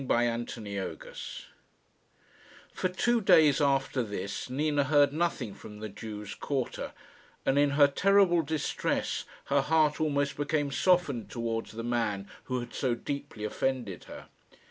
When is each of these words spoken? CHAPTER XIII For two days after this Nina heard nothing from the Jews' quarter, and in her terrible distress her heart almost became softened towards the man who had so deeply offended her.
CHAPTER 0.01 0.63
XIII 0.63 1.13
For 2.73 2.89
two 2.89 3.21
days 3.21 3.61
after 3.61 4.01
this 4.01 4.49
Nina 4.49 4.85
heard 4.85 5.13
nothing 5.13 5.53
from 5.53 5.77
the 5.77 5.89
Jews' 5.89 6.33
quarter, 6.33 6.93
and 7.45 7.59
in 7.59 7.69
her 7.77 7.87
terrible 7.87 8.41
distress 8.41 9.25
her 9.45 9.61
heart 9.61 10.01
almost 10.01 10.37
became 10.37 10.71
softened 10.71 11.29
towards 11.29 11.73
the 11.73 11.83
man 11.83 12.27
who 12.45 12.59
had 12.61 12.73
so 12.73 12.95
deeply 12.95 13.43
offended 13.43 14.05
her. 14.05 14.27